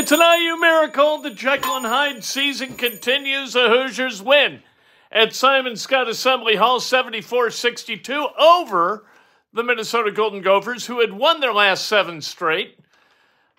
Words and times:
It's 0.00 0.12
an 0.12 0.20
IU 0.20 0.56
miracle. 0.60 1.18
The 1.22 1.32
Jekyll 1.32 1.78
and 1.78 1.84
Hyde 1.84 2.22
season 2.22 2.76
continues. 2.76 3.54
The 3.54 3.68
Hoosiers 3.68 4.22
win 4.22 4.62
at 5.10 5.34
Simon 5.34 5.74
Scott 5.74 6.06
Assembly 6.06 6.54
Hall 6.54 6.78
74 6.78 7.50
62 7.50 8.28
over 8.38 9.06
the 9.52 9.64
Minnesota 9.64 10.12
Golden 10.12 10.40
Gophers, 10.40 10.86
who 10.86 11.00
had 11.00 11.14
won 11.14 11.40
their 11.40 11.52
last 11.52 11.86
seven 11.86 12.20
straight. 12.20 12.78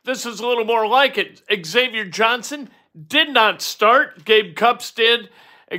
This 0.05 0.25
is 0.25 0.39
a 0.39 0.47
little 0.47 0.63
more 0.63 0.87
like 0.87 1.17
it. 1.17 1.41
Xavier 1.65 2.05
Johnson 2.05 2.69
did 3.07 3.33
not 3.33 3.61
start, 3.61 4.23
Gabe 4.23 4.55
Cupps 4.55 4.91
did. 4.91 5.27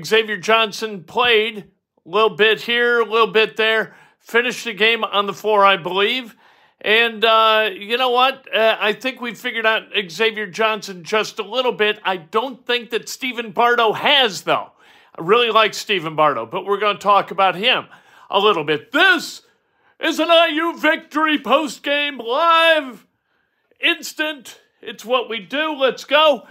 Xavier 0.05 0.37
Johnson 0.37 1.05
played 1.05 1.57
a 2.05 2.09
little 2.09 2.37
bit 2.37 2.61
here, 2.61 3.01
a 3.01 3.11
little 3.11 3.33
bit 3.33 3.57
there, 3.57 3.95
finished 4.19 4.67
the 4.67 4.75
game 4.75 5.05
on 5.05 5.25
the 5.25 5.33
floor, 5.33 5.65
I 5.65 5.79
believe. 5.79 6.37
And 6.81 7.25
uh, 7.25 7.71
you 7.75 7.99
know 7.99 8.11
what? 8.11 8.47
Uh, 8.55 8.77
I 8.81 8.95
think 8.95 9.21
we 9.21 9.35
figured 9.35 9.67
out 9.67 9.89
Xavier 10.09 10.47
Johnson 10.47 11.05
just 11.05 11.39
a 11.39 11.43
little 11.43 11.73
bit. 11.73 12.01
I 12.05 12.17
don't 12.17 12.67
think 12.67 12.91
that 12.91 13.09
Stephen 13.09 13.53
Bardo 13.53 13.93
has, 13.93 14.43
though. 14.43 14.71
I 15.15 15.23
really 15.23 15.51
like 15.51 15.75
Stephen 15.75 16.17
Bardo, 16.17 16.47
but 16.47 16.65
we're 16.65 16.79
going 16.79 16.97
to 16.97 17.03
talk 17.03 17.31
about 17.31 17.55
him 17.55 17.87
a 18.31 18.39
little 18.39 18.65
bit. 18.65 18.93
This 18.93 19.43
is 19.99 20.19
an 20.19 20.29
IU 20.31 20.79
victory 20.79 21.39
post 21.39 21.83
game 21.83 22.17
live, 22.17 23.07
instant. 23.79 24.59
It's 24.81 25.05
what 25.05 25.29
we 25.29 25.41
do. 25.41 25.75
Let's 25.75 26.05
go. 26.05 26.47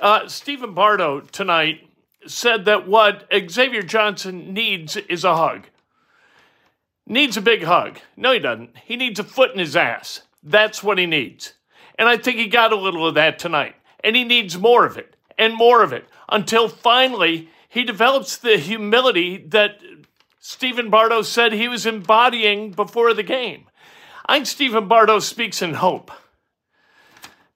Uh, 0.00 0.26
Stephen 0.28 0.72
Bardo 0.72 1.20
tonight 1.20 1.86
said 2.26 2.64
that 2.64 2.88
what 2.88 3.30
Xavier 3.50 3.82
Johnson 3.82 4.54
needs 4.54 4.96
is 4.96 5.24
a 5.24 5.36
hug 5.36 5.66
needs 7.06 7.36
a 7.36 7.42
big 7.42 7.62
hug. 7.62 7.98
No, 8.16 8.32
he 8.32 8.38
doesn't. 8.38 8.76
He 8.78 8.96
needs 8.96 9.20
a 9.20 9.24
foot 9.24 9.52
in 9.52 9.58
his 9.58 9.76
ass. 9.76 10.22
That's 10.42 10.82
what 10.82 10.98
he 10.98 11.06
needs. 11.06 11.54
And 11.98 12.08
I 12.08 12.16
think 12.16 12.38
he 12.38 12.48
got 12.48 12.72
a 12.72 12.76
little 12.76 13.06
of 13.06 13.14
that 13.14 13.38
tonight. 13.38 13.74
And 14.02 14.14
he 14.14 14.24
needs 14.24 14.58
more 14.58 14.84
of 14.84 14.98
it 14.98 15.16
and 15.38 15.54
more 15.54 15.82
of 15.82 15.92
it 15.92 16.06
until 16.28 16.68
finally 16.68 17.48
he 17.68 17.84
develops 17.84 18.36
the 18.36 18.58
humility 18.58 19.38
that 19.48 19.78
Stephen 20.40 20.90
Bardo 20.90 21.22
said 21.22 21.52
he 21.52 21.68
was 21.68 21.86
embodying 21.86 22.70
before 22.70 23.12
the 23.14 23.22
game. 23.22 23.66
I 24.26 24.36
think 24.36 24.46
Stephen 24.46 24.88
Bardo 24.88 25.18
speaks 25.18 25.62
in 25.62 25.74
hope, 25.74 26.10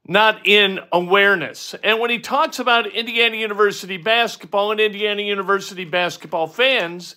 not 0.06 0.46
in 0.46 0.80
awareness. 0.92 1.74
And 1.84 2.00
when 2.00 2.10
he 2.10 2.18
talks 2.18 2.58
about 2.58 2.92
Indiana 2.92 3.36
University 3.36 3.96
basketball 3.96 4.72
and 4.72 4.80
Indiana 4.80 5.22
University 5.22 5.84
basketball 5.84 6.46
fans, 6.46 7.16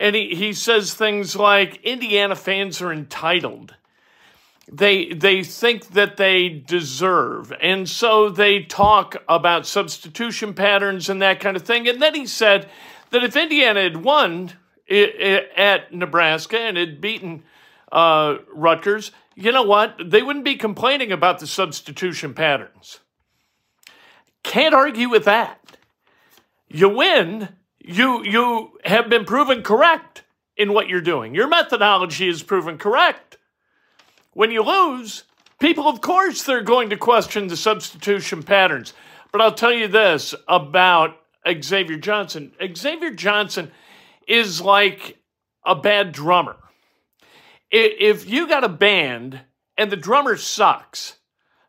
and 0.00 0.14
he, 0.14 0.34
he 0.34 0.52
says 0.52 0.94
things 0.94 1.34
like 1.36 1.82
Indiana 1.84 2.36
fans 2.36 2.80
are 2.80 2.92
entitled. 2.92 3.74
They, 4.70 5.12
they 5.12 5.42
think 5.42 5.88
that 5.88 6.18
they 6.18 6.48
deserve. 6.48 7.52
And 7.60 7.88
so 7.88 8.28
they 8.28 8.62
talk 8.62 9.16
about 9.28 9.66
substitution 9.66 10.54
patterns 10.54 11.08
and 11.08 11.22
that 11.22 11.40
kind 11.40 11.56
of 11.56 11.62
thing. 11.62 11.88
And 11.88 12.02
then 12.02 12.14
he 12.14 12.26
said 12.26 12.68
that 13.10 13.24
if 13.24 13.34
Indiana 13.34 13.82
had 13.82 14.04
won 14.04 14.52
at 14.90 15.92
Nebraska 15.92 16.58
and 16.58 16.76
had 16.76 17.00
beaten 17.00 17.42
uh, 17.90 18.36
Rutgers, 18.52 19.10
you 19.34 19.52
know 19.52 19.62
what? 19.62 19.96
They 20.04 20.22
wouldn't 20.22 20.44
be 20.44 20.56
complaining 20.56 21.12
about 21.12 21.38
the 21.38 21.46
substitution 21.46 22.34
patterns. 22.34 23.00
Can't 24.42 24.74
argue 24.74 25.08
with 25.08 25.24
that. 25.24 25.76
You 26.68 26.88
win, 26.88 27.48
you 27.88 28.22
you 28.22 28.78
have 28.84 29.08
been 29.08 29.24
proven 29.24 29.62
correct 29.62 30.22
in 30.56 30.72
what 30.72 30.88
you're 30.88 31.00
doing. 31.00 31.34
Your 31.34 31.48
methodology 31.48 32.28
is 32.28 32.42
proven 32.42 32.76
correct. 32.76 33.38
When 34.34 34.50
you 34.50 34.62
lose, 34.62 35.24
people 35.58 35.88
of 35.88 36.02
course 36.02 36.42
they're 36.42 36.62
going 36.62 36.90
to 36.90 36.96
question 36.98 37.46
the 37.46 37.56
substitution 37.56 38.42
patterns. 38.42 38.92
But 39.32 39.40
I'll 39.40 39.54
tell 39.54 39.72
you 39.72 39.88
this 39.88 40.34
about 40.46 41.16
Xavier 41.62 41.96
Johnson. 41.96 42.52
Xavier 42.76 43.12
Johnson 43.12 43.70
is 44.26 44.60
like 44.60 45.18
a 45.64 45.74
bad 45.74 46.12
drummer. 46.12 46.56
If 47.70 48.28
you 48.28 48.48
got 48.48 48.64
a 48.64 48.68
band 48.68 49.40
and 49.78 49.90
the 49.90 49.96
drummer 49.96 50.36
sucks, 50.36 51.16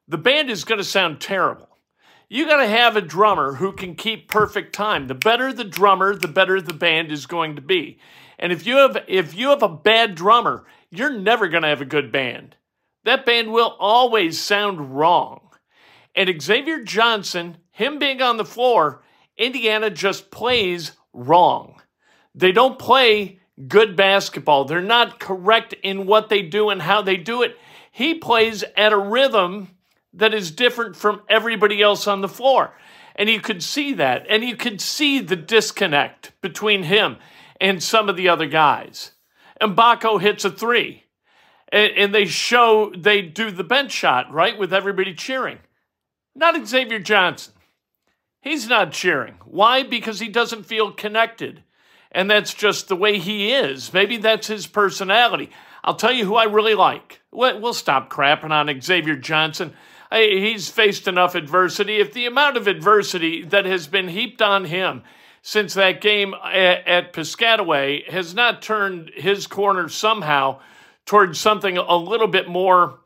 the 0.07 0.17
band 0.17 0.49
is 0.49 0.65
going 0.65 0.79
to 0.79 0.83
sound 0.83 1.21
terrible 1.21 1.68
you 2.29 2.45
got 2.45 2.57
to 2.57 2.67
have 2.67 2.95
a 2.95 3.01
drummer 3.01 3.55
who 3.55 3.73
can 3.73 3.95
keep 3.95 4.29
perfect 4.29 4.73
time. 4.73 5.07
The 5.07 5.15
better 5.15 5.51
the 5.51 5.63
drummer, 5.63 6.15
the 6.15 6.27
better 6.27 6.61
the 6.61 6.73
band 6.73 7.11
is 7.11 7.25
going 7.25 7.55
to 7.55 7.61
be. 7.61 7.99
And 8.37 8.51
if 8.53 8.65
you 8.65 8.77
have 8.77 9.03
if 9.07 9.35
you 9.35 9.49
have 9.49 9.63
a 9.63 9.69
bad 9.69 10.15
drummer, 10.15 10.65
you're 10.91 11.11
never 11.11 11.47
going 11.47 11.63
to 11.63 11.69
have 11.69 11.81
a 11.81 11.85
good 11.85 12.11
band. 12.11 12.55
That 13.03 13.25
band 13.25 13.51
will 13.51 13.75
always 13.79 14.39
sound 14.39 14.95
wrong. 14.95 15.49
And 16.15 16.41
Xavier 16.41 16.83
Johnson, 16.83 17.57
him 17.71 17.97
being 17.97 18.21
on 18.21 18.37
the 18.37 18.45
floor, 18.45 19.03
Indiana 19.37 19.89
just 19.89 20.31
plays 20.31 20.91
wrong. 21.13 21.81
They 22.35 22.51
don't 22.51 22.77
play 22.77 23.39
good 23.67 23.95
basketball. 23.95 24.65
They're 24.65 24.81
not 24.81 25.19
correct 25.19 25.73
in 25.81 26.05
what 26.05 26.29
they 26.29 26.41
do 26.41 26.69
and 26.69 26.81
how 26.81 27.01
they 27.01 27.17
do 27.17 27.41
it. 27.41 27.57
He 27.91 28.13
plays 28.15 28.63
at 28.77 28.93
a 28.93 28.97
rhythm 28.97 29.69
that 30.13 30.33
is 30.33 30.51
different 30.51 30.95
from 30.95 31.21
everybody 31.29 31.81
else 31.81 32.07
on 32.07 32.21
the 32.21 32.27
floor. 32.27 32.73
And 33.15 33.29
you 33.29 33.39
could 33.41 33.61
see 33.61 33.93
that. 33.93 34.25
And 34.29 34.43
you 34.43 34.55
could 34.55 34.81
see 34.81 35.19
the 35.19 35.35
disconnect 35.35 36.31
between 36.41 36.83
him 36.83 37.17
and 37.59 37.83
some 37.83 38.09
of 38.09 38.15
the 38.15 38.29
other 38.29 38.47
guys. 38.47 39.11
And 39.59 39.75
Mgbako 39.75 40.21
hits 40.21 40.45
a 40.45 40.49
three. 40.49 41.03
And, 41.71 41.91
and 41.95 42.15
they 42.15 42.25
show, 42.25 42.91
they 42.97 43.21
do 43.21 43.51
the 43.51 43.63
bench 43.63 43.91
shot, 43.91 44.31
right, 44.31 44.57
with 44.57 44.73
everybody 44.73 45.13
cheering. 45.13 45.59
Not 46.33 46.65
Xavier 46.65 46.99
Johnson. 46.99 47.53
He's 48.41 48.67
not 48.67 48.93
cheering. 48.93 49.35
Why? 49.45 49.83
Because 49.83 50.19
he 50.19 50.29
doesn't 50.29 50.63
feel 50.63 50.91
connected. 50.91 51.63
And 52.11 52.31
that's 52.31 52.53
just 52.53 52.87
the 52.87 52.95
way 52.95 53.19
he 53.19 53.51
is. 53.51 53.93
Maybe 53.93 54.17
that's 54.17 54.47
his 54.47 54.65
personality. 54.65 55.51
I'll 55.83 55.95
tell 55.95 56.11
you 56.11 56.25
who 56.25 56.35
I 56.35 56.45
really 56.45 56.73
like. 56.73 57.21
We'll 57.31 57.73
stop 57.73 58.09
crapping 58.09 58.51
on 58.51 58.81
Xavier 58.81 59.15
Johnson 59.15 59.73
he's 60.11 60.69
faced 60.69 61.07
enough 61.07 61.35
adversity. 61.35 61.97
If 61.97 62.13
the 62.13 62.25
amount 62.25 62.57
of 62.57 62.67
adversity 62.67 63.43
that 63.43 63.65
has 63.65 63.87
been 63.87 64.07
heaped 64.07 64.41
on 64.41 64.65
him 64.65 65.03
since 65.41 65.73
that 65.75 66.01
game 66.01 66.33
at, 66.43 66.87
at 66.87 67.13
Piscataway 67.13 68.09
has 68.09 68.33
not 68.33 68.61
turned 68.61 69.11
his 69.15 69.47
corner 69.47 69.87
somehow 69.87 70.59
towards 71.05 71.39
something 71.39 71.77
a 71.77 71.95
little 71.95 72.27
bit 72.27 72.47
more 72.47 72.99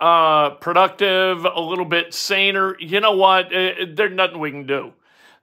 uh, 0.00 0.50
productive, 0.50 1.44
a 1.44 1.60
little 1.60 1.84
bit 1.84 2.14
saner, 2.14 2.74
you 2.80 3.00
know 3.00 3.16
what? 3.16 3.54
Uh, 3.54 3.72
there's 3.92 4.14
nothing 4.14 4.38
we 4.38 4.50
can 4.50 4.66
do. 4.66 4.92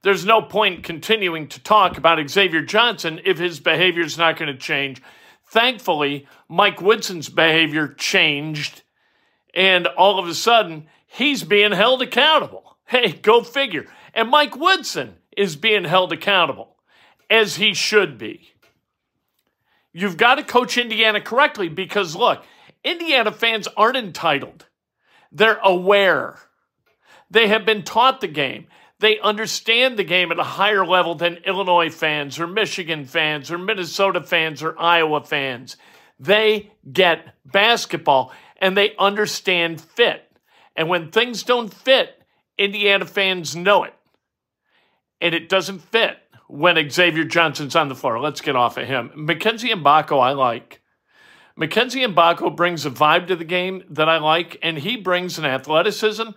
There's 0.02 0.24
no 0.24 0.42
point 0.42 0.84
continuing 0.84 1.48
to 1.48 1.60
talk 1.60 1.96
about 1.96 2.28
Xavier 2.28 2.62
Johnson 2.62 3.20
if 3.24 3.38
his 3.38 3.60
behavior 3.60 4.02
is 4.02 4.18
not 4.18 4.36
going 4.36 4.52
to 4.52 4.58
change. 4.58 5.02
Thankfully, 5.46 6.26
Mike 6.48 6.80
Woodson's 6.80 7.28
behavior 7.28 7.88
changed, 7.88 8.82
and 9.54 9.86
all 9.86 10.18
of 10.18 10.28
a 10.28 10.34
sudden, 10.34 10.88
he's 11.08 11.42
being 11.42 11.72
held 11.72 12.02
accountable. 12.02 12.76
Hey, 12.84 13.12
go 13.12 13.42
figure. 13.42 13.86
And 14.14 14.30
Mike 14.30 14.56
Woodson 14.56 15.16
is 15.36 15.56
being 15.56 15.84
held 15.84 16.12
accountable, 16.12 16.76
as 17.28 17.56
he 17.56 17.74
should 17.74 18.16
be. 18.18 18.52
You've 19.92 20.16
got 20.16 20.36
to 20.36 20.44
coach 20.44 20.78
Indiana 20.78 21.20
correctly 21.20 21.68
because 21.68 22.14
look, 22.14 22.44
Indiana 22.84 23.32
fans 23.32 23.68
aren't 23.76 23.96
entitled. 23.96 24.66
They're 25.32 25.58
aware. 25.62 26.38
They 27.30 27.48
have 27.48 27.66
been 27.66 27.82
taught 27.82 28.20
the 28.20 28.28
game. 28.28 28.66
They 29.00 29.20
understand 29.20 29.96
the 29.96 30.04
game 30.04 30.32
at 30.32 30.38
a 30.38 30.44
higher 30.44 30.84
level 30.84 31.14
than 31.14 31.38
Illinois 31.46 31.90
fans 31.90 32.38
or 32.40 32.46
Michigan 32.46 33.04
fans 33.04 33.50
or 33.50 33.58
Minnesota 33.58 34.22
fans 34.22 34.62
or 34.62 34.78
Iowa 34.78 35.22
fans. 35.22 35.76
They 36.18 36.72
get 36.90 37.34
basketball 37.44 38.32
and 38.56 38.76
they 38.76 38.96
understand 38.98 39.80
fit. 39.80 40.27
And 40.78 40.88
when 40.88 41.10
things 41.10 41.42
don't 41.42 41.74
fit, 41.74 42.22
Indiana 42.56 43.04
fans 43.04 43.56
know 43.56 43.82
it. 43.82 43.94
And 45.20 45.34
it 45.34 45.48
doesn't 45.48 45.80
fit 45.80 46.16
when 46.46 46.88
Xavier 46.88 47.24
Johnson's 47.24 47.74
on 47.74 47.88
the 47.88 47.96
floor. 47.96 48.20
Let's 48.20 48.40
get 48.40 48.54
off 48.54 48.78
of 48.78 48.86
him. 48.86 49.10
Mackenzie 49.16 49.70
Mgbako, 49.70 50.22
I 50.22 50.30
like. 50.32 50.80
Mackenzie 51.56 52.06
Mgbako 52.06 52.54
brings 52.54 52.86
a 52.86 52.90
vibe 52.90 53.26
to 53.26 53.34
the 53.34 53.44
game 53.44 53.82
that 53.90 54.08
I 54.08 54.18
like, 54.18 54.56
and 54.62 54.78
he 54.78 54.96
brings 54.96 55.36
an 55.36 55.44
athleticism 55.44 56.28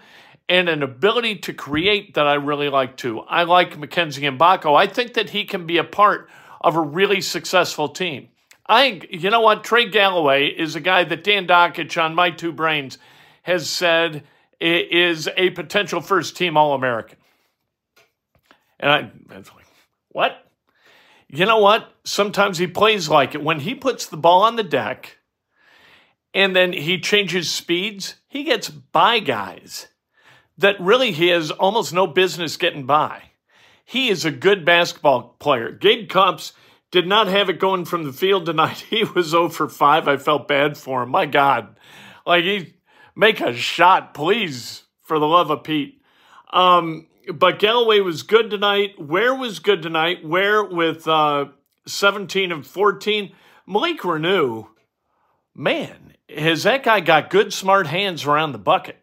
and 0.50 0.68
an 0.68 0.82
ability 0.82 1.36
to 1.36 1.54
create 1.54 2.16
that 2.16 2.26
I 2.26 2.34
really 2.34 2.70
like 2.70 2.98
too. 2.98 3.20
I 3.20 3.44
like 3.44 3.78
Mackenzie 3.78 4.24
Mgbako. 4.24 4.76
I 4.76 4.88
think 4.88 5.14
that 5.14 5.30
he 5.30 5.46
can 5.46 5.68
be 5.68 5.78
a 5.78 5.84
part 5.84 6.28
of 6.62 6.76
a 6.76 6.82
really 6.82 7.22
successful 7.22 7.90
team. 7.90 8.30
I, 8.66 9.02
you 9.12 9.30
know 9.30 9.42
what, 9.42 9.64
Trey 9.64 9.88
Galloway 9.88 10.48
is 10.48 10.76
a 10.76 10.80
guy 10.80 11.04
that 11.04 11.24
Dan 11.24 11.46
Dakich 11.46 12.04
on 12.04 12.16
My 12.16 12.32
Two 12.32 12.52
Brains 12.52 12.98
has 13.44 13.70
said 13.70 14.24
is 14.60 15.28
a 15.38 15.50
potential 15.52 16.02
first 16.02 16.38
team 16.38 16.58
All 16.58 16.74
American. 16.74 17.18
And 18.80 18.92
I, 18.92 19.12
I 19.34 19.38
like, 19.38 19.48
what? 20.10 20.46
You 21.28 21.46
know 21.46 21.60
what? 21.60 21.94
Sometimes 22.04 22.58
he 22.58 22.68
plays 22.68 23.10
like 23.10 23.36
it. 23.36 23.44
When 23.44 23.62
he 23.62 23.74
puts 23.74 24.06
the 24.06 24.18
ball 24.18 24.44
on 24.44 24.56
the 24.56 24.64
deck 24.64 25.18
and 26.34 26.56
then 26.56 26.74
he 26.74 27.00
changes 27.00 27.50
speeds, 27.50 28.16
he 28.28 28.44
gets 28.44 28.70
by 28.70 29.20
guys 29.20 29.88
that 30.58 30.80
really 30.80 31.12
he 31.12 31.28
has 31.30 31.52
almost 31.52 31.94
no 31.94 32.06
business 32.06 32.58
getting 32.58 32.86
by. 32.86 33.24
He 33.86 34.10
is 34.10 34.26
a 34.26 34.32
good 34.32 34.64
basketball 34.64 35.36
player. 35.40 35.72
Gabe 35.72 36.10
Cupps 36.10 36.54
did 36.92 37.08
not 37.08 37.28
have 37.28 37.50
it 37.50 37.60
going 37.60 37.86
from 37.86 38.04
the 38.04 38.14
field 38.14 38.46
tonight. 38.46 38.86
He 38.90 39.04
was 39.04 39.30
0 39.30 39.50
for 39.50 39.70
5. 39.70 40.08
I 40.08 40.18
felt 40.18 40.48
bad 40.48 40.78
for 40.78 41.04
him. 41.04 41.10
My 41.10 41.26
God. 41.26 41.78
Like 42.26 42.44
he 42.44 42.74
make 43.16 43.42
a 43.42 43.54
shot, 43.54 44.14
please, 44.14 44.84
for 45.02 45.20
the 45.20 45.28
love 45.28 45.50
of 45.50 45.64
Pete. 45.64 46.02
Um, 46.52 47.08
but 47.34 47.60
Galloway 47.60 48.00
was 48.00 48.24
good 48.24 48.50
tonight. 48.50 49.00
Ware 49.00 49.36
was 49.36 49.60
good 49.60 49.82
tonight. 49.82 50.26
Ware 50.26 50.64
with 50.64 51.08
uh, 51.08 51.46
17 51.88 52.52
and 52.52 52.66
14. 52.66 53.32
Malik 53.68 54.00
Reneau, 54.02 54.70
man, 55.56 56.14
has 56.30 56.64
that 56.64 56.84
guy 56.84 57.00
got 57.00 57.30
good, 57.30 57.54
smart 57.54 57.88
hands 57.88 58.26
around 58.26 58.52
the 58.52 58.58
bucket? 58.58 58.98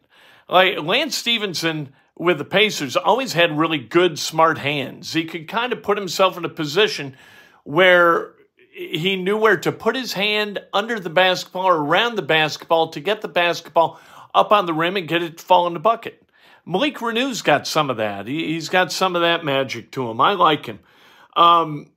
Like 0.48 0.80
Lance 0.80 1.16
Stephenson 1.16 1.94
with 2.16 2.38
the 2.38 2.44
Pacers 2.44 2.96
always 2.96 3.34
had 3.34 3.56
really 3.56 3.78
good, 3.78 4.18
smart 4.18 4.58
hands. 4.58 5.12
He 5.12 5.24
could 5.24 5.46
kind 5.46 5.72
of 5.72 5.82
put 5.82 5.98
himself 5.98 6.36
in 6.36 6.44
a 6.44 6.50
position 6.50 7.16
where 7.64 8.32
he 8.78 9.16
knew 9.16 9.36
where 9.36 9.56
to 9.56 9.72
put 9.72 9.96
his 9.96 10.12
hand 10.12 10.60
under 10.72 11.00
the 11.00 11.10
basketball 11.10 11.66
or 11.66 11.78
around 11.78 12.14
the 12.14 12.22
basketball 12.22 12.90
to 12.90 13.00
get 13.00 13.22
the 13.22 13.28
basketball 13.28 13.98
up 14.34 14.52
on 14.52 14.66
the 14.66 14.72
rim 14.72 14.96
and 14.96 15.08
get 15.08 15.22
it 15.22 15.38
to 15.38 15.44
fall 15.44 15.66
in 15.66 15.74
the 15.74 15.80
bucket. 15.80 16.22
Malik 16.64 16.98
Reneau's 16.98 17.42
got 17.42 17.66
some 17.66 17.90
of 17.90 17.96
that. 17.96 18.28
He, 18.28 18.54
has 18.54 18.68
got 18.68 18.92
some 18.92 19.16
of 19.16 19.22
that 19.22 19.44
magic 19.44 19.90
to 19.92 20.08
him. 20.08 20.20
I 20.20 20.34
like 20.34 20.66
him. 20.66 20.78
Um, 21.34 21.90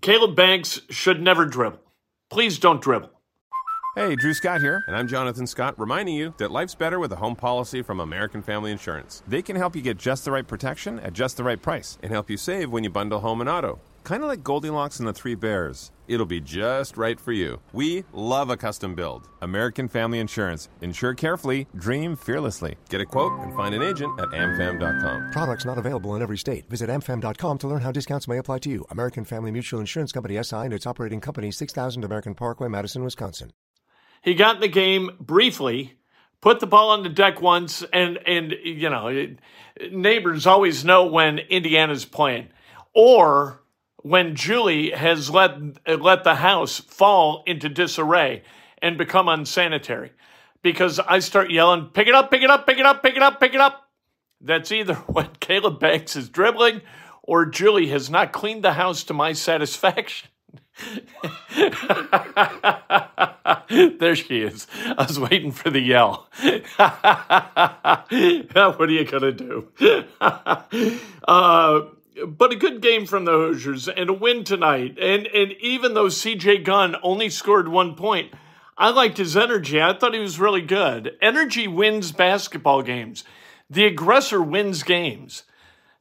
Caleb 0.00 0.34
Banks 0.34 0.80
should 0.88 1.20
never 1.20 1.44
dribble. 1.44 1.80
Please 2.30 2.58
don't 2.58 2.80
dribble. 2.80 3.10
Hey, 3.94 4.16
Drew 4.16 4.32
Scott 4.32 4.60
here, 4.60 4.82
and 4.86 4.96
I'm 4.96 5.06
Jonathan 5.06 5.46
Scott, 5.46 5.78
reminding 5.78 6.16
you 6.16 6.34
that 6.38 6.50
life's 6.50 6.74
better 6.74 6.98
with 6.98 7.12
a 7.12 7.16
home 7.16 7.36
policy 7.36 7.82
from 7.82 8.00
American 8.00 8.42
Family 8.42 8.72
Insurance. 8.72 9.22
They 9.28 9.42
can 9.42 9.56
help 9.56 9.76
you 9.76 9.82
get 9.82 9.98
just 9.98 10.24
the 10.24 10.32
right 10.32 10.46
protection 10.46 10.98
at 11.00 11.12
just 11.12 11.36
the 11.36 11.44
right 11.44 11.60
price 11.60 11.98
and 12.02 12.10
help 12.10 12.30
you 12.30 12.36
save 12.36 12.72
when 12.72 12.82
you 12.82 12.90
bundle 12.90 13.20
home 13.20 13.40
and 13.40 13.48
auto. 13.48 13.78
Kind 14.04 14.22
of 14.22 14.28
like 14.28 14.44
Goldilocks 14.44 14.98
and 14.98 15.08
the 15.08 15.14
Three 15.14 15.34
Bears. 15.34 15.90
It'll 16.08 16.26
be 16.26 16.38
just 16.38 16.98
right 16.98 17.18
for 17.18 17.32
you. 17.32 17.58
We 17.72 18.04
love 18.12 18.50
a 18.50 18.56
custom 18.56 18.94
build. 18.94 19.30
American 19.40 19.88
Family 19.88 20.18
Insurance. 20.18 20.68
Insure 20.82 21.14
carefully, 21.14 21.66
dream 21.76 22.14
fearlessly. 22.14 22.76
Get 22.90 23.00
a 23.00 23.06
quote 23.06 23.32
and 23.40 23.56
find 23.56 23.74
an 23.74 23.82
agent 23.82 24.20
at 24.20 24.28
amfam.com. 24.28 25.30
Products 25.32 25.64
not 25.64 25.78
available 25.78 26.14
in 26.16 26.20
every 26.20 26.36
state. 26.36 26.68
Visit 26.68 26.90
amfam.com 26.90 27.56
to 27.56 27.66
learn 27.66 27.80
how 27.80 27.92
discounts 27.92 28.28
may 28.28 28.36
apply 28.36 28.58
to 28.58 28.68
you. 28.68 28.84
American 28.90 29.24
Family 29.24 29.50
Mutual 29.50 29.80
Insurance 29.80 30.12
Company 30.12 30.40
SI 30.42 30.56
and 30.56 30.74
its 30.74 30.86
operating 30.86 31.22
company 31.22 31.50
6000 31.50 32.04
American 32.04 32.34
Parkway, 32.34 32.68
Madison, 32.68 33.04
Wisconsin. 33.04 33.52
He 34.20 34.34
got 34.34 34.56
in 34.56 34.60
the 34.60 34.68
game 34.68 35.12
briefly, 35.18 35.94
put 36.42 36.60
the 36.60 36.66
ball 36.66 36.90
on 36.90 37.04
the 37.04 37.08
deck 37.08 37.40
once, 37.40 37.82
and 37.90 38.18
and 38.26 38.52
you 38.62 38.90
know, 38.90 39.34
neighbors 39.90 40.46
always 40.46 40.84
know 40.84 41.06
when 41.06 41.38
Indiana's 41.38 42.04
playing. 42.04 42.48
Or 42.94 43.63
when 44.04 44.36
Julie 44.36 44.90
has 44.90 45.30
let 45.30 45.56
let 45.88 46.24
the 46.24 46.34
house 46.34 46.78
fall 46.78 47.42
into 47.46 47.70
disarray 47.70 48.42
and 48.82 48.98
become 48.98 49.28
unsanitary 49.30 50.12
because 50.62 51.00
I 51.00 51.20
start 51.20 51.50
yelling, 51.50 51.86
pick 51.86 52.06
it 52.06 52.14
up, 52.14 52.30
pick 52.30 52.42
it 52.42 52.50
up, 52.50 52.66
pick 52.66 52.78
it 52.78 52.84
up, 52.84 53.02
pick 53.02 53.16
it 53.16 53.22
up, 53.22 53.40
pick 53.40 53.54
it 53.54 53.62
up. 53.62 53.88
That's 54.42 54.70
either 54.70 54.94
when 55.06 55.30
Caleb 55.40 55.80
Banks 55.80 56.16
is 56.16 56.28
dribbling 56.28 56.82
or 57.22 57.46
Julie 57.46 57.88
has 57.88 58.10
not 58.10 58.30
cleaned 58.30 58.62
the 58.62 58.74
house 58.74 59.04
to 59.04 59.14
my 59.14 59.32
satisfaction. 59.32 60.28
there 63.70 64.16
she 64.16 64.42
is. 64.42 64.66
I 64.98 65.06
was 65.08 65.18
waiting 65.18 65.50
for 65.50 65.70
the 65.70 65.80
yell. 65.80 66.28
what 66.76 66.90
are 68.10 68.90
you 68.90 69.04
going 69.06 69.22
to 69.22 69.32
do? 69.32 69.68
uh, 71.26 71.80
but 72.26 72.52
a 72.52 72.56
good 72.56 72.80
game 72.80 73.06
from 73.06 73.24
the 73.24 73.32
Hoosiers 73.32 73.88
and 73.88 74.10
a 74.10 74.12
win 74.12 74.44
tonight. 74.44 74.98
And 74.98 75.26
and 75.26 75.52
even 75.60 75.94
though 75.94 76.06
CJ 76.06 76.64
Gunn 76.64 76.96
only 77.02 77.30
scored 77.30 77.68
one 77.68 77.94
point, 77.94 78.32
I 78.76 78.90
liked 78.90 79.18
his 79.18 79.36
energy. 79.36 79.80
I 79.80 79.96
thought 79.96 80.14
he 80.14 80.20
was 80.20 80.40
really 80.40 80.62
good. 80.62 81.16
Energy 81.20 81.68
wins 81.68 82.12
basketball 82.12 82.82
games. 82.82 83.24
The 83.70 83.86
aggressor 83.86 84.42
wins 84.42 84.82
games. 84.82 85.44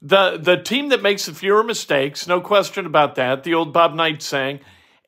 The 0.01 0.37
the 0.37 0.57
team 0.57 0.89
that 0.89 1.01
makes 1.01 1.25
the 1.25 1.33
fewer 1.33 1.63
mistakes, 1.63 2.27
no 2.27 2.41
question 2.41 2.85
about 2.85 3.15
that. 3.15 3.43
The 3.43 3.53
old 3.53 3.73
Bob 3.73 3.93
Knight 3.93 4.21
saying, 4.21 4.59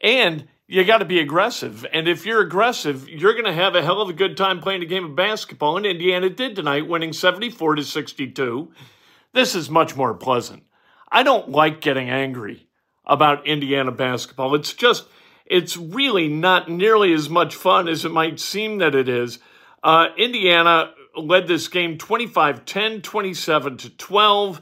and 0.01 0.47
you 0.67 0.83
got 0.83 0.97
to 0.99 1.05
be 1.05 1.19
aggressive. 1.19 1.85
And 1.93 2.07
if 2.07 2.25
you're 2.25 2.41
aggressive, 2.41 3.07
you're 3.07 3.33
going 3.33 3.45
to 3.45 3.53
have 3.53 3.75
a 3.75 3.83
hell 3.83 4.01
of 4.01 4.09
a 4.09 4.13
good 4.13 4.35
time 4.35 4.59
playing 4.59 4.81
a 4.81 4.87
game 4.87 5.05
of 5.05 5.15
basketball. 5.15 5.77
And 5.77 5.85
Indiana 5.85 6.29
did 6.29 6.55
tonight, 6.55 6.87
winning 6.87 7.13
74 7.13 7.75
to 7.75 7.83
62. 7.83 8.71
This 9.33 9.53
is 9.53 9.69
much 9.69 9.95
more 9.95 10.13
pleasant. 10.15 10.63
I 11.11 11.23
don't 11.23 11.49
like 11.49 11.81
getting 11.81 12.09
angry 12.09 12.67
about 13.05 13.45
Indiana 13.47 13.91
basketball. 13.91 14.55
It's 14.55 14.73
just, 14.73 15.05
it's 15.45 15.77
really 15.77 16.27
not 16.27 16.69
nearly 16.69 17.13
as 17.13 17.29
much 17.29 17.55
fun 17.55 17.87
as 17.87 18.05
it 18.05 18.11
might 18.11 18.39
seem 18.39 18.79
that 18.79 18.95
it 18.95 19.07
is. 19.07 19.39
Uh, 19.83 20.07
Indiana 20.17 20.91
led 21.15 21.47
this 21.47 21.67
game 21.67 21.97
25 21.97 22.65
10, 22.65 23.01
27 23.01 23.77
to 23.77 23.89
12, 23.89 24.61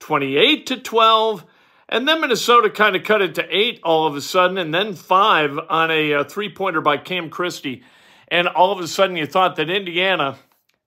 28 0.00 0.66
to 0.66 0.76
12. 0.78 1.44
And 1.88 2.08
then 2.08 2.22
Minnesota 2.22 2.70
kind 2.70 2.96
of 2.96 3.04
cut 3.04 3.20
it 3.20 3.34
to 3.34 3.46
eight 3.54 3.80
all 3.84 4.06
of 4.06 4.16
a 4.16 4.22
sudden, 4.22 4.56
and 4.56 4.72
then 4.72 4.94
five 4.94 5.58
on 5.68 5.90
a, 5.90 6.12
a 6.12 6.20
uh, 6.20 6.24
three 6.24 6.48
pointer 6.48 6.80
by 6.80 6.96
Cam 6.96 7.28
Christie. 7.28 7.82
And 8.28 8.48
all 8.48 8.72
of 8.72 8.80
a 8.80 8.88
sudden, 8.88 9.16
you 9.16 9.26
thought 9.26 9.56
that 9.56 9.68
Indiana, 9.68 10.38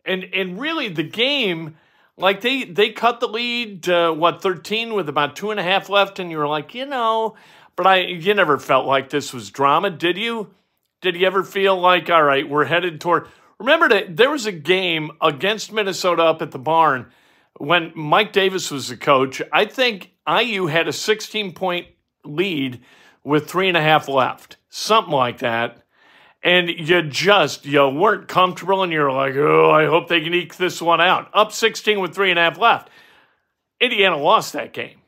and, 0.04 0.24
and 0.34 0.60
really 0.60 0.90
the 0.90 1.04
game 1.04 1.78
like 2.18 2.42
they 2.42 2.64
they 2.64 2.92
cut 2.92 3.20
the 3.20 3.28
lead 3.28 3.88
uh, 3.90 4.12
what 4.14 4.42
13 4.42 4.94
with 4.94 5.10
about 5.10 5.36
two 5.36 5.52
and 5.52 5.60
a 5.60 5.64
half 5.64 5.90
left 5.90 6.20
and 6.20 6.32
you 6.32 6.38
were 6.38 6.48
like 6.48 6.74
you 6.74 6.86
know 6.86 7.36
but 7.76 7.86
i 7.86 8.00
you 8.00 8.34
never 8.34 8.58
felt 8.58 8.86
like 8.86 9.10
this 9.10 9.34
was 9.34 9.50
drama 9.50 9.90
did 9.90 10.18
you? 10.18 10.52
Did 11.02 11.16
you 11.16 11.28
ever 11.28 11.44
feel 11.44 11.80
like 11.80 12.10
all 12.10 12.24
right 12.24 12.50
we're 12.50 12.66
headed 12.66 13.02
toward 13.02 13.28
remember 13.60 13.90
that 13.90 14.18
there 14.18 14.32
was 14.32 14.46
a 14.46 14.52
game 14.52 15.12
against 15.22 15.72
minnesota 15.72 16.24
up 16.24 16.42
at 16.42 16.52
the 16.52 16.60
barn 16.60 17.08
when 17.58 17.92
mike 17.96 18.32
davis 18.32 18.72
was 18.72 18.88
the 18.88 18.98
coach. 18.98 19.42
I 19.52 19.66
think 19.66 20.12
iu 20.28 20.68
had 20.68 20.88
a 20.88 20.94
16 20.94 21.54
point 21.54 21.88
lead 22.24 22.82
with 23.24 23.50
three 23.50 23.68
and 23.68 23.78
a 23.78 23.82
half 23.82 24.08
left 24.08 24.58
something 24.70 25.14
like 25.14 25.40
that 25.40 25.85
and 26.46 26.70
you 26.70 27.02
just 27.02 27.66
you 27.66 27.90
weren't 27.90 28.28
comfortable 28.28 28.84
and 28.84 28.94
you're 28.94 29.12
like, 29.12 29.36
oh, 29.36 29.72
I 29.72 29.88
hope 29.88 30.08
they 30.08 30.22
can 30.22 30.34
eke 30.34 30.56
this 30.58 30.80
one 30.80 31.02
out. 31.02 31.28
Up 31.34 31.52
16 31.52 32.00
with 32.00 32.14
three 32.14 32.30
and 32.30 32.38
a 32.38 32.44
half 32.44 32.60
left. 32.60 32.92
Indiana 33.82 34.16
lost 34.16 34.54
that 34.54 34.72
game. 34.72 35.02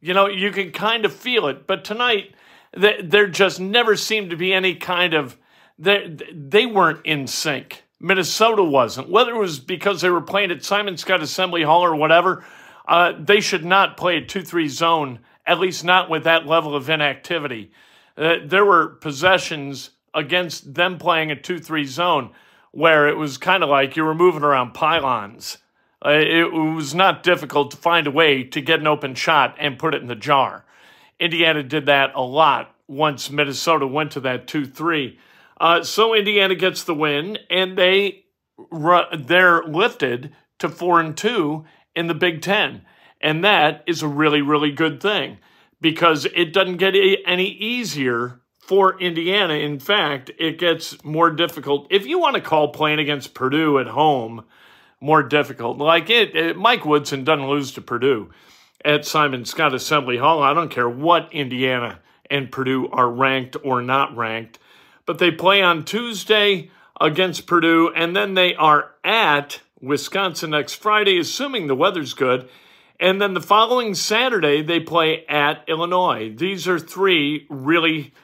You 0.00 0.14
know, 0.14 0.28
you 0.28 0.52
can 0.52 0.70
kind 0.70 1.04
of 1.04 1.12
feel 1.12 1.48
it, 1.48 1.66
but 1.66 1.84
tonight 1.84 2.34
there 2.72 3.26
just 3.26 3.60
never 3.60 3.96
seemed 3.96 4.30
to 4.30 4.36
be 4.36 4.54
any 4.54 4.76
kind 4.76 5.14
of 5.14 5.36
they 5.78 6.16
they 6.32 6.64
weren't 6.64 7.04
in 7.04 7.26
sync. 7.26 7.82
Minnesota 7.98 8.62
wasn't. 8.62 9.10
Whether 9.10 9.32
it 9.34 9.38
was 9.38 9.58
because 9.58 10.00
they 10.00 10.10
were 10.10 10.20
playing 10.20 10.52
at 10.52 10.64
Simon 10.64 10.96
scott 10.96 11.22
Assembly 11.22 11.64
Hall 11.64 11.84
or 11.84 11.96
whatever, 11.96 12.44
uh, 12.86 13.12
they 13.18 13.40
should 13.40 13.64
not 13.64 13.96
play 13.96 14.16
a 14.16 14.24
two-three 14.24 14.68
zone. 14.68 15.18
At 15.44 15.58
least 15.58 15.84
not 15.84 16.08
with 16.08 16.22
that 16.24 16.46
level 16.46 16.76
of 16.76 16.88
inactivity. 16.88 17.72
Uh, 18.16 18.36
there 18.44 18.64
were 18.64 18.88
possessions 19.00 19.90
against 20.14 20.74
them 20.74 20.98
playing 20.98 21.30
a 21.30 21.40
2 21.40 21.58
3 21.58 21.84
zone 21.84 22.30
where 22.70 23.08
it 23.08 23.16
was 23.16 23.38
kind 23.38 23.62
of 23.62 23.68
like 23.68 23.96
you 23.96 24.04
were 24.04 24.14
moving 24.14 24.42
around 24.42 24.74
pylons. 24.74 25.58
Uh, 26.04 26.10
it 26.10 26.52
was 26.52 26.94
not 26.94 27.22
difficult 27.22 27.70
to 27.70 27.76
find 27.76 28.06
a 28.06 28.10
way 28.10 28.42
to 28.42 28.60
get 28.60 28.80
an 28.80 28.86
open 28.86 29.14
shot 29.14 29.54
and 29.58 29.78
put 29.78 29.94
it 29.94 30.02
in 30.02 30.08
the 30.08 30.16
jar. 30.16 30.64
Indiana 31.20 31.62
did 31.62 31.86
that 31.86 32.12
a 32.14 32.22
lot 32.22 32.74
once 32.88 33.30
Minnesota 33.30 33.86
went 33.86 34.10
to 34.12 34.20
that 34.20 34.46
2 34.46 34.66
3. 34.66 35.18
Uh, 35.60 35.82
so 35.82 36.12
Indiana 36.14 36.56
gets 36.56 36.82
the 36.82 36.94
win, 36.94 37.38
and 37.48 37.78
they 37.78 38.24
they're 39.18 39.62
lifted 39.62 40.34
to 40.58 40.68
four 40.68 41.00
and 41.00 41.16
two 41.16 41.64
in 41.94 42.08
the 42.08 42.14
Big 42.14 42.42
Ten, 42.42 42.82
and 43.20 43.44
that 43.44 43.84
is 43.86 44.02
a 44.02 44.08
really 44.08 44.42
really 44.42 44.72
good 44.72 45.00
thing 45.00 45.38
because 45.80 46.26
it 46.34 46.52
doesn't 46.52 46.78
get 46.78 46.94
any 47.26 47.46
easier 47.46 48.40
for 48.72 48.98
Indiana. 48.98 49.52
In 49.52 49.78
fact, 49.78 50.30
it 50.38 50.58
gets 50.58 51.04
more 51.04 51.28
difficult 51.30 51.86
if 51.90 52.06
you 52.06 52.18
want 52.18 52.36
to 52.36 52.40
call 52.40 52.68
playing 52.68 53.00
against 53.00 53.34
Purdue 53.34 53.78
at 53.78 53.86
home 53.86 54.44
more 54.98 55.22
difficult. 55.22 55.76
Like 55.76 56.08
it, 56.08 56.34
it 56.34 56.56
Mike 56.56 56.86
Woodson 56.86 57.22
doesn't 57.22 57.50
lose 57.50 57.72
to 57.72 57.82
Purdue 57.82 58.30
at 58.82 59.04
Simon 59.04 59.44
Scott 59.44 59.74
Assembly 59.74 60.16
Hall. 60.16 60.42
I 60.42 60.54
don't 60.54 60.70
care 60.70 60.88
what 60.88 61.30
Indiana 61.34 61.98
and 62.30 62.50
Purdue 62.50 62.88
are 62.88 63.10
ranked 63.10 63.58
or 63.62 63.82
not 63.82 64.16
ranked, 64.16 64.58
but 65.04 65.18
they 65.18 65.30
play 65.30 65.60
on 65.60 65.84
Tuesday 65.84 66.70
against 66.98 67.46
Purdue, 67.46 67.92
and 67.94 68.16
then 68.16 68.32
they 68.32 68.54
are 68.54 68.92
at 69.04 69.60
Wisconsin 69.82 70.48
next 70.48 70.76
Friday, 70.76 71.18
assuming 71.18 71.66
the 71.66 71.76
weather's 71.76 72.14
good. 72.14 72.48
And 72.98 73.20
then 73.20 73.34
the 73.34 73.42
following 73.42 73.94
Saturday, 73.94 74.62
they 74.62 74.80
play 74.80 75.26
at 75.26 75.62
Illinois. 75.68 76.32
These 76.34 76.66
are 76.66 76.78
three 76.78 77.46
really, 77.50 78.14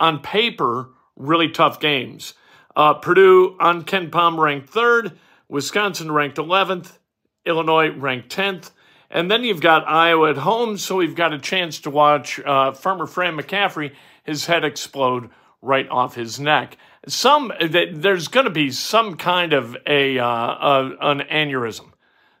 on 0.00 0.20
paper, 0.20 0.90
really 1.14 1.48
tough 1.48 1.78
games. 1.78 2.34
Uh, 2.74 2.94
Purdue 2.94 3.56
on 3.60 3.84
KenPom 3.84 4.38
ranked 4.38 4.70
third, 4.70 5.18
Wisconsin 5.48 6.10
ranked 6.10 6.38
11th, 6.38 6.98
Illinois 7.44 7.90
ranked 7.90 8.34
10th. 8.34 8.70
And 9.10 9.30
then 9.30 9.42
you've 9.42 9.60
got 9.60 9.88
Iowa 9.88 10.30
at 10.30 10.36
home, 10.36 10.78
so 10.78 10.96
we've 10.96 11.16
got 11.16 11.32
a 11.32 11.38
chance 11.38 11.80
to 11.80 11.90
watch 11.90 12.38
uh, 12.40 12.72
farmer 12.72 13.06
Fran 13.06 13.36
McCaffery, 13.36 13.92
his 14.24 14.46
head 14.46 14.64
explode 14.64 15.30
right 15.60 15.88
off 15.88 16.14
his 16.14 16.38
neck. 16.38 16.76
Some 17.08 17.52
there's 17.60 18.28
going 18.28 18.44
to 18.44 18.50
be 18.50 18.70
some 18.70 19.16
kind 19.16 19.52
of 19.52 19.76
a, 19.86 20.18
uh, 20.18 20.26
a 20.26 20.96
an 21.00 21.20
aneurysm, 21.20 21.92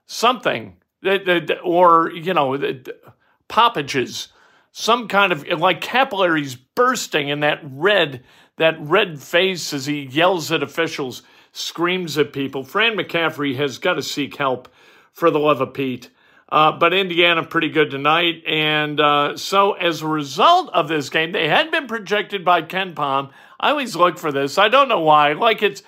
something 0.06 0.76
that, 1.02 1.24
that 1.24 1.60
or 1.64 2.12
you 2.12 2.34
know 2.34 2.56
poppages, 3.48 4.28
some 4.72 5.08
kind 5.08 5.32
of 5.32 5.46
like 5.58 5.80
capillaries 5.80 6.54
bursting 6.54 7.28
in 7.28 7.40
that 7.40 7.60
red 7.62 8.22
that 8.56 8.76
red 8.78 9.20
face 9.22 9.72
as 9.72 9.86
he 9.86 10.02
yells 10.02 10.52
at 10.52 10.62
officials, 10.62 11.22
screams 11.50 12.18
at 12.18 12.32
people. 12.32 12.62
Fran 12.62 12.96
McCaffery 12.96 13.56
has 13.56 13.78
got 13.78 13.94
to 13.94 14.02
seek 14.02 14.36
help 14.36 14.68
for 15.12 15.30
the 15.30 15.38
love 15.38 15.60
of 15.62 15.72
Pete. 15.72 16.10
Uh, 16.50 16.72
but 16.72 16.92
Indiana 16.92 17.44
pretty 17.44 17.68
good 17.68 17.90
tonight. 17.90 18.42
And 18.46 19.00
uh, 19.00 19.36
so 19.36 19.72
as 19.72 20.02
a 20.02 20.08
result 20.08 20.68
of 20.74 20.88
this 20.88 21.08
game, 21.08 21.32
they 21.32 21.48
had 21.48 21.70
been 21.70 21.86
projected 21.86 22.44
by 22.44 22.62
KenPom. 22.62 23.30
I 23.58 23.70
always 23.70 23.94
look 23.94 24.18
for 24.18 24.32
this. 24.32 24.58
I 24.58 24.68
don't 24.68 24.88
know 24.88 25.00
why. 25.00 25.32
Like 25.34 25.62
it's 25.62 25.82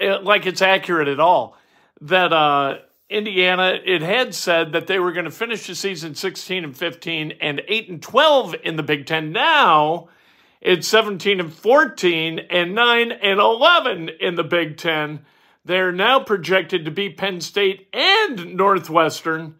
uh, 0.00 0.20
like 0.20 0.46
it's 0.46 0.62
accurate 0.62 1.08
at 1.08 1.18
all. 1.18 1.56
That 2.02 2.32
uh, 2.32 2.78
Indiana, 3.08 3.78
it 3.84 4.02
had 4.02 4.34
said 4.34 4.72
that 4.72 4.88
they 4.88 4.98
were 4.98 5.12
going 5.12 5.26
to 5.26 5.30
finish 5.30 5.66
the 5.66 5.74
season 5.74 6.14
16 6.14 6.64
and 6.64 6.76
15 6.76 7.34
and 7.40 7.62
8 7.68 7.88
and 7.88 8.02
12 8.02 8.56
in 8.64 8.76
the 8.76 8.82
Big 8.82 9.06
Ten. 9.06 9.30
Now 9.30 10.08
it's 10.60 10.88
17 10.88 11.38
and 11.38 11.52
14 11.52 12.40
and 12.50 12.74
9 12.74 13.12
and 13.12 13.38
11 13.38 14.10
in 14.20 14.34
the 14.34 14.42
Big 14.42 14.76
Ten. 14.76 15.24
They're 15.64 15.92
now 15.92 16.20
projected 16.20 16.84
to 16.84 16.90
beat 16.90 17.16
Penn 17.16 17.40
State 17.40 17.88
and 17.92 18.56
Northwestern 18.56 19.56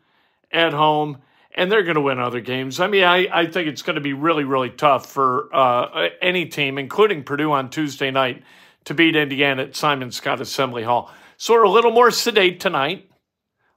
at 0.51 0.73
home, 0.73 1.19
and 1.55 1.71
they're 1.71 1.83
going 1.85 1.97
to 1.97 2.01
win 2.01 2.19
other 2.19 2.41
games. 2.41 2.81
I 2.81 2.89
mean, 2.89 3.05
I, 3.05 3.29
I 3.33 3.47
think 3.47 3.69
it's 3.69 3.83
going 3.83 3.95
to 3.95 4.01
be 4.01 4.13
really, 4.13 4.45
really 4.45 4.71
tough 4.71 5.07
for 5.07 5.49
uh, 5.55 6.09
any 6.21 6.47
team, 6.47 6.79
including 6.79 7.23
Purdue 7.23 7.53
on 7.53 7.71
Tuesday 7.71 8.11
night, 8.11 8.43
to 8.85 8.95
beat 8.95 9.15
Indiana 9.15 9.63
at 9.63 9.77
Simon 9.77 10.11
Scott 10.11 10.41
Assembly 10.41 10.83
Hall. 10.83 11.13
So 11.37 11.55
we're 11.55 11.65
a 11.65 11.71
little 11.71 11.93
more 11.93 12.11
sedate 12.11 12.59
tonight. 12.59 13.11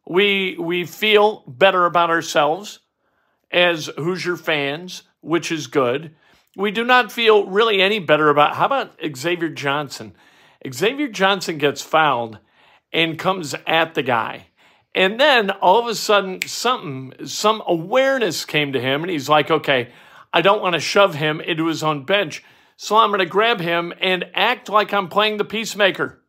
We 0.10 0.58
we 0.60 0.86
feel 0.86 1.44
better 1.48 1.86
about 1.86 2.10
ourselves 2.10 2.80
as 3.52 3.92
Hoosier 3.96 4.38
fans, 4.38 5.04
which 5.22 5.52
is 5.52 5.68
good. 5.68 6.16
We 6.58 6.72
do 6.72 6.84
not 6.84 7.12
feel 7.12 7.46
really 7.46 7.80
any 7.80 8.00
better 8.00 8.30
about 8.30 8.56
how 8.56 8.66
about 8.66 9.00
Xavier 9.16 9.50
Johnson? 9.50 10.16
Xavier 10.68 11.08
Johnson 11.08 11.60
gets 11.60 11.84
fouled 11.84 12.40
and 12.92 13.20
comes 13.20 13.54
at 13.68 13.94
the 13.94 14.02
guy. 14.02 14.48
And 14.96 15.20
then 15.20 15.52
all 15.52 15.80
of 15.80 15.86
a 15.86 15.94
sudden, 15.94 16.42
something, 16.48 17.28
some 17.28 17.62
awareness 17.68 18.44
came 18.46 18.74
to 18.74 18.82
him, 18.82 19.04
and 19.04 19.12
he's 19.12 19.30
like, 19.30 19.52
okay, 19.52 19.92
I 20.34 20.42
don't 20.42 20.62
want 20.62 20.74
to 20.74 20.80
shove 20.80 21.14
him 21.14 21.40
into 21.40 21.68
his 21.68 21.84
own 21.84 22.04
bench, 22.06 22.44
so 22.76 22.98
I'm 22.98 23.12
going 23.12 23.20
to 23.20 23.28
grab 23.28 23.60
him 23.60 23.94
and 24.02 24.26
act 24.34 24.68
like 24.70 24.92
I'm 24.92 25.08
playing 25.08 25.38
the 25.38 25.46
peacemaker. 25.46 26.24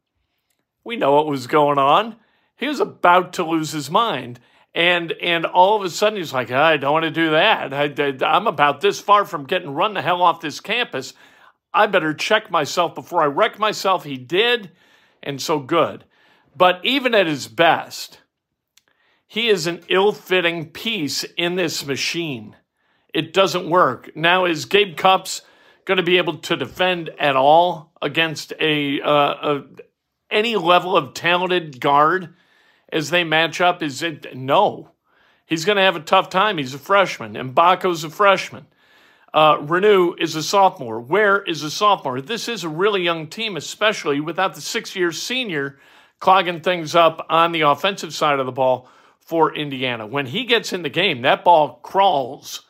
We 0.85 0.97
know 0.97 1.15
what 1.15 1.27
was 1.27 1.47
going 1.47 1.79
on. 1.79 2.17
He 2.61 2.69
was 2.69 2.79
about 2.79 3.33
to 3.33 3.45
lose 3.45 3.73
his 3.73 3.91
mind. 3.91 4.39
And 4.75 5.13
and 5.23 5.47
all 5.47 5.77
of 5.77 5.83
a 5.83 5.89
sudden 5.89 6.19
he's 6.19 6.35
like, 6.35 6.51
I 6.51 6.77
don't 6.77 6.93
want 6.93 7.05
to 7.05 7.11
do 7.11 7.31
that. 7.31 7.73
I, 7.73 8.15
I'm 8.25 8.47
about 8.47 8.83
this 8.83 9.01
far 9.01 9.25
from 9.25 9.47
getting 9.47 9.71
run 9.71 9.95
the 9.95 10.03
hell 10.03 10.21
off 10.21 10.43
this 10.43 10.61
campus. 10.61 11.15
I 11.73 11.87
better 11.87 12.13
check 12.13 12.51
myself 12.51 12.95
before 12.95 13.23
I 13.23 13.27
wreck 13.27 13.59
myself. 13.59 14.05
He 14.05 14.19
did, 14.19 14.73
and 15.23 15.41
so 15.41 15.59
good. 15.59 16.05
But 16.55 16.81
even 16.85 17.15
at 17.15 17.27
his 17.27 17.49
best, 17.49 18.21
he 19.27 19.49
is 19.49 19.67
an 19.67 19.81
ill 19.89 20.13
fitting 20.13 20.71
piece 20.71 21.25
in 21.39 21.55
this 21.55 21.87
machine. 21.87 22.57
It 23.15 23.33
doesn't 23.33 23.71
work. 23.71 24.11
Now, 24.15 24.45
is 24.45 24.67
Gabe 24.67 24.97
Cupps 24.97 25.41
going 25.85 25.97
to 25.97 26.03
be 26.03 26.19
able 26.19 26.39
to 26.39 26.57
defend 26.57 27.09
at 27.19 27.37
all 27.37 27.93
against 28.03 28.53
a, 28.61 29.01
uh, 29.01 29.11
a 29.11 29.63
any 30.31 30.57
level 30.57 30.97
of 30.97 31.15
talented 31.15 31.81
guard 31.81 32.35
as 32.93 33.11
they 33.11 33.25
match 33.25 33.61
up? 33.61 33.83
Is 33.83 34.03
it 34.03 34.37
no? 34.37 34.91
He's 35.47 35.65
going 35.65 35.77
to 35.77 35.83
have 35.83 35.97
a 35.97 36.01
tough 36.01 36.31
time. 36.31 36.59
He's 36.59 36.75
a 36.75 36.79
freshman. 36.79 37.37
and 37.37 37.55
Mgbako's 37.55 38.05
a 38.05 38.11
freshman. 38.11 38.67
Uh, 39.33 39.59
Reneau 39.59 40.15
is 40.19 40.35
a 40.35 40.43
sophomore. 40.43 41.01
Ware 41.01 41.43
is 41.43 41.63
a 41.63 41.71
sophomore. 41.71 42.21
This 42.21 42.49
is 42.49 42.65
a 42.65 42.69
really 42.69 43.03
young 43.03 43.29
team, 43.29 43.57
especially 43.57 44.21
without 44.21 44.55
the 44.55 44.61
six 44.61 44.97
year 44.97 45.13
senior 45.13 45.79
clogging 46.19 46.61
things 46.61 46.95
up 46.95 47.25
on 47.29 47.53
the 47.53 47.63
offensive 47.63 48.13
side 48.13 48.39
of 48.39 48.47
the 48.47 48.53
ball 48.53 48.89
for 49.21 49.55
Indiana. 49.55 50.07
When 50.07 50.27
he 50.27 50.45
gets 50.45 50.73
in 50.73 50.83
the 50.83 50.89
game, 50.89 51.23
that 51.23 51.45
ball 51.45 51.81
crawls 51.83 52.63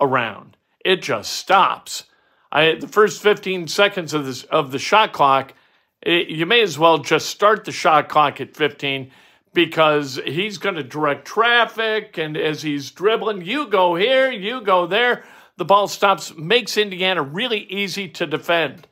around. 0.00 0.56
It 0.84 1.02
just 1.02 1.32
stops. 1.32 2.04
I, 2.52 2.76
the 2.76 2.88
first 2.88 3.22
15 3.22 3.68
seconds 3.68 4.14
of, 4.14 4.24
this, 4.24 4.44
of 4.44 4.70
the 4.70 4.78
shot 4.78 5.12
clock, 5.12 5.52
it, 6.00 6.28
you 6.28 6.46
may 6.46 6.62
as 6.62 6.78
well 6.78 6.98
just 6.98 7.28
start 7.28 7.64
the 7.64 7.72
shot 7.72 8.08
clock 8.08 8.40
at 8.40 8.56
15 8.56 9.10
because 9.56 10.20
he's 10.24 10.58
going 10.58 10.76
to 10.76 10.84
direct 10.84 11.26
traffic. 11.26 12.16
And 12.16 12.36
as 12.36 12.62
he's 12.62 12.92
dribbling, 12.92 13.42
you 13.42 13.66
go 13.66 13.96
here, 13.96 14.30
you 14.30 14.60
go 14.60 14.86
there. 14.86 15.24
The 15.56 15.64
ball 15.64 15.88
stops, 15.88 16.36
makes 16.36 16.76
Indiana 16.76 17.22
really 17.22 17.60
easy 17.60 18.08
to 18.10 18.26
defend. 18.26 18.86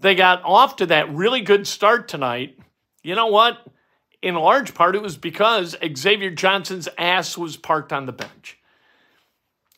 They 0.00 0.14
got 0.14 0.42
off 0.44 0.76
to 0.76 0.86
that 0.86 1.14
really 1.14 1.40
good 1.40 1.66
start 1.66 2.08
tonight. 2.08 2.58
You 3.02 3.14
know 3.14 3.28
what? 3.28 3.58
in 4.22 4.34
large 4.34 4.74
part, 4.74 4.96
it 4.96 5.02
was 5.02 5.16
because 5.16 5.76
Xavier 5.96 6.30
Johnson's 6.30 6.88
ass 6.98 7.38
was 7.38 7.56
parked 7.56 7.92
on 7.92 8.06
the 8.06 8.12
bench. 8.12 8.58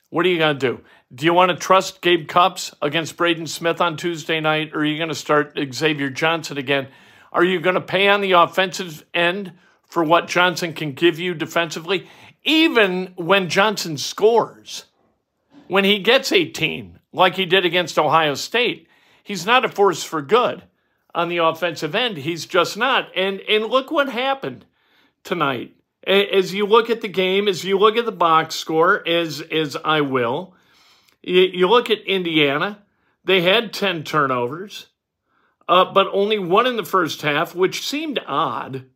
What 0.08 0.26
are 0.26 0.28
you 0.28 0.38
going 0.38 0.58
to 0.58 0.76
do? 0.76 0.80
Do 1.14 1.26
you 1.26 1.34
want 1.34 1.50
to 1.50 1.56
trust 1.56 2.00
Gabe 2.00 2.26
Cupps 2.26 2.72
against 2.80 3.16
Braden 3.16 3.46
Smith 3.46 3.80
on 3.80 3.96
Tuesday 3.96 4.40
night, 4.40 4.70
or 4.72 4.80
are 4.80 4.84
you 4.84 4.96
going 4.96 5.08
to 5.08 5.14
start 5.14 5.58
Xavier 5.72 6.10
Johnson 6.10 6.56
again? 6.56 6.88
Are 7.32 7.44
you 7.44 7.60
going 7.60 7.74
to 7.74 7.80
pay 7.80 8.08
on 8.08 8.20
the 8.20 8.32
offensive 8.32 9.04
end 9.12 9.52
for 9.90 10.02
what 10.02 10.28
Johnson 10.28 10.72
can 10.72 10.92
give 10.92 11.18
you 11.18 11.34
defensively? 11.34 12.08
Even 12.44 13.12
when 13.16 13.50
Johnson 13.50 13.98
scores, 13.98 14.84
when 15.66 15.84
he 15.84 15.98
gets 15.98 16.32
18, 16.32 16.98
like 17.12 17.34
he 17.34 17.44
did 17.44 17.66
against 17.66 17.98
Ohio 17.98 18.34
State, 18.34 18.88
he's 19.22 19.44
not 19.44 19.64
a 19.64 19.68
force 19.68 20.02
for 20.02 20.22
good 20.22 20.62
on 21.14 21.28
the 21.28 21.38
offensive 21.38 21.94
end. 21.94 22.16
He's 22.16 22.46
just 22.46 22.76
not. 22.76 23.10
And 23.14 23.40
and 23.40 23.66
look 23.66 23.90
what 23.90 24.08
happened 24.08 24.64
tonight. 25.24 25.74
As 26.06 26.54
you 26.54 26.66
look 26.66 26.88
at 26.88 27.02
the 27.02 27.08
game, 27.08 27.46
as 27.46 27.62
you 27.64 27.78
look 27.78 27.96
at 27.96 28.06
the 28.06 28.12
box 28.12 28.54
score, 28.54 29.06
as 29.06 29.40
as 29.40 29.76
I 29.84 30.00
will, 30.00 30.54
you, 31.22 31.68
look 31.68 31.90
at 31.90 32.00
Indiana. 32.06 32.78
They 33.24 33.42
had 33.42 33.74
ten 33.74 34.02
turnovers, 34.02 34.86
uh, 35.68 35.92
but 35.92 36.08
only 36.10 36.38
one 36.38 36.66
in 36.66 36.76
the 36.76 36.84
first 36.84 37.20
half, 37.20 37.54
which 37.54 37.86
seemed 37.86 38.18
odd. 38.26 38.86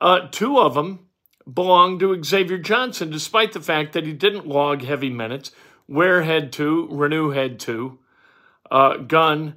Uh, 0.00 0.28
two 0.30 0.58
of 0.58 0.74
them 0.74 1.06
belonged 1.52 2.00
to 2.00 2.22
Xavier 2.22 2.58
Johnson, 2.58 3.10
despite 3.10 3.52
the 3.52 3.60
fact 3.60 3.92
that 3.92 4.06
he 4.06 4.12
didn't 4.12 4.46
log 4.46 4.82
heavy 4.82 5.10
minutes. 5.10 5.50
Ware 5.88 6.22
had 6.22 6.52
two, 6.52 6.88
Reneau 6.90 7.34
had 7.34 7.58
two. 7.58 7.98
uh, 8.70 8.96
Gunn 8.98 9.56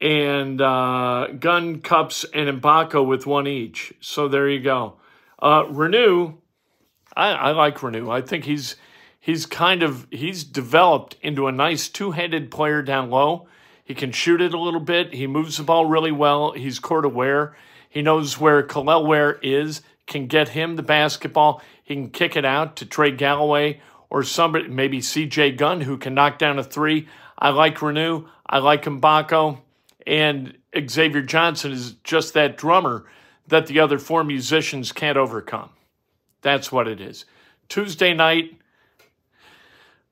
and 0.00 0.60
uh, 0.60 1.28
Gunn, 1.38 1.80
Cupps, 1.80 2.24
and 2.34 2.60
Mgbako 2.60 3.06
with 3.06 3.26
one 3.26 3.46
each. 3.46 3.92
So 4.00 4.28
there 4.28 4.48
you 4.48 4.60
go. 4.60 4.94
Uh, 5.38 5.64
Reneau, 5.64 6.38
I, 7.16 7.30
I 7.32 7.50
like 7.52 7.78
Reneau. 7.78 8.10
I 8.10 8.20
think 8.20 8.44
he's 8.44 8.76
he's 9.20 9.46
kind 9.46 9.82
of 9.82 10.06
he's 10.10 10.44
developed 10.44 11.16
into 11.22 11.46
a 11.46 11.52
nice 11.52 11.88
two-handed 11.88 12.50
player 12.50 12.82
down 12.82 13.10
low. 13.10 13.48
He 13.84 13.94
can 13.94 14.12
shoot 14.12 14.40
it 14.40 14.54
a 14.54 14.58
little 14.60 14.80
bit. 14.80 15.12
He 15.14 15.26
moves 15.26 15.56
the 15.56 15.64
ball 15.64 15.86
really 15.86 16.12
well. 16.12 16.52
He's 16.52 16.78
court 16.78 17.04
aware. 17.04 17.56
He 17.92 18.00
knows 18.00 18.40
where 18.40 18.62
Kel'el 18.62 19.06
Ware 19.06 19.38
is. 19.42 19.82
Can 20.06 20.26
get 20.26 20.48
him 20.48 20.76
the 20.76 20.82
basketball. 20.82 21.60
He 21.84 21.94
can 21.94 22.08
kick 22.08 22.36
it 22.36 22.44
out 22.46 22.76
to 22.76 22.86
Trey 22.86 23.10
Galloway 23.10 23.82
or 24.08 24.22
somebody, 24.22 24.66
maybe 24.68 25.02
C.J. 25.02 25.52
Gunn, 25.52 25.82
who 25.82 25.98
can 25.98 26.14
knock 26.14 26.38
down 26.38 26.58
a 26.58 26.64
three. 26.64 27.06
I 27.38 27.50
like 27.50 27.76
Reneau. 27.76 28.28
I 28.48 28.60
like 28.60 28.84
Mgbako. 28.84 29.60
And 30.06 30.56
Xavier 30.88 31.20
Johnson 31.20 31.70
is 31.70 31.92
just 32.02 32.32
that 32.32 32.56
drummer 32.56 33.04
that 33.48 33.66
the 33.66 33.80
other 33.80 33.98
four 33.98 34.24
musicians 34.24 34.90
can't 34.90 35.18
overcome. 35.18 35.68
That's 36.40 36.72
what 36.72 36.88
it 36.88 36.98
is. 36.98 37.26
Tuesday 37.68 38.14
night, 38.14 38.56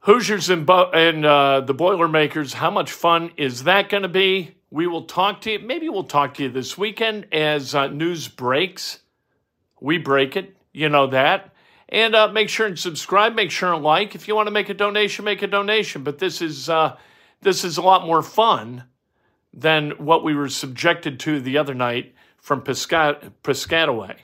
Hoosiers 0.01 0.51
and, 0.51 0.69
and 0.69 1.25
uh, 1.25 1.63
the 1.63 1.75
Boilermakers. 1.75 2.53
How 2.53 2.71
much 2.71 2.93
fun 2.93 3.31
is 3.39 3.65
that 3.65 3.89
going 3.89 4.03
to 4.03 4.09
be? 4.09 4.55
We 4.71 4.87
will 4.87 5.05
talk 5.05 5.41
to 5.43 5.53
you. 5.53 5.59
Maybe 5.59 5.89
we'll 5.89 6.05
talk 6.05 6.35
to 6.35 6.45
you 6.45 6.49
this 6.49 6.79
weekend 6.79 7.27
as 7.33 7.75
uh, 7.75 7.89
news 7.89 8.29
breaks. 8.29 9.01
We 9.81 9.99
break 9.99 10.37
it. 10.37 10.57
You 10.73 10.89
know 10.89 11.09
that. 11.09 11.53
And 11.89 12.15
uh, 12.15 12.29
make 12.29 12.49
sure 12.49 12.67
and 12.67 12.79
subscribe. 12.79 13.35
Make 13.35 13.51
sure 13.51 13.75
and 13.75 13.83
like. 13.83 14.15
If 14.15 14.29
you 14.29 14.37
want 14.37 14.47
to 14.47 14.53
make 14.53 14.69
a 14.69 14.75
donation, 14.75 15.25
make 15.25 15.43
a 15.43 15.49
donation. 15.49 16.05
But 16.05 16.19
this 16.19 16.41
is 16.41 16.69
uh, 16.69 16.97
this 17.41 17.65
is 17.65 17.79
a 17.79 17.83
lot 17.83 18.07
more 18.07 18.23
fun 18.23 18.85
than 19.53 19.91
what 19.93 20.23
we 20.23 20.35
were 20.35 20.49
subjected 20.49 21.19
to 21.21 21.41
the 21.41 21.59
other 21.59 21.75
night 21.75 22.15
from 22.39 22.63
Piscat- 22.63 23.33
Piscataway. 23.43 24.19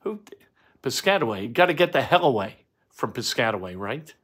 Who? 0.00 0.20
Piscataway. 0.82 1.52
Got 1.52 1.66
to 1.66 1.74
get 1.74 1.92
the 1.92 2.02
hell 2.02 2.24
away 2.24 2.66
from 2.90 3.12
Piscataway, 3.12 3.76
right? 3.76 4.14